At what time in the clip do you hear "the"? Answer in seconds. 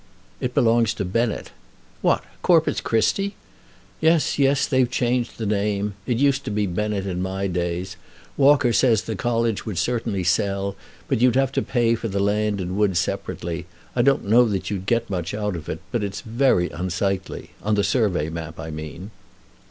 5.37-5.45, 9.03-9.15, 12.07-12.19, 12.71-12.73, 17.75-17.83